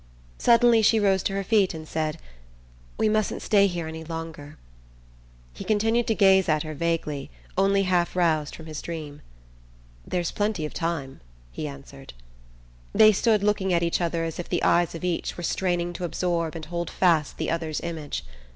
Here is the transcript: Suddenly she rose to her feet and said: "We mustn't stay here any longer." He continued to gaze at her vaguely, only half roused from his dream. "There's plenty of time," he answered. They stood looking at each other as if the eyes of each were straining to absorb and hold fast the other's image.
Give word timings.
Suddenly 0.39 0.81
she 0.81 0.99
rose 0.99 1.21
to 1.21 1.33
her 1.33 1.43
feet 1.43 1.75
and 1.75 1.87
said: 1.87 2.17
"We 2.97 3.07
mustn't 3.07 3.43
stay 3.43 3.67
here 3.67 3.87
any 3.87 4.03
longer." 4.03 4.57
He 5.53 5.63
continued 5.63 6.07
to 6.07 6.15
gaze 6.15 6.49
at 6.49 6.63
her 6.63 6.73
vaguely, 6.73 7.29
only 7.55 7.83
half 7.83 8.15
roused 8.15 8.55
from 8.55 8.65
his 8.65 8.81
dream. 8.81 9.21
"There's 10.03 10.31
plenty 10.31 10.65
of 10.65 10.73
time," 10.73 11.21
he 11.51 11.67
answered. 11.67 12.13
They 12.93 13.11
stood 13.11 13.43
looking 13.43 13.73
at 13.73 13.83
each 13.83 14.01
other 14.01 14.23
as 14.23 14.39
if 14.39 14.49
the 14.49 14.63
eyes 14.63 14.95
of 14.95 15.03
each 15.03 15.37
were 15.37 15.43
straining 15.43 15.93
to 15.93 16.03
absorb 16.03 16.55
and 16.55 16.65
hold 16.65 16.89
fast 16.89 17.37
the 17.37 17.51
other's 17.51 17.79
image. 17.81 18.25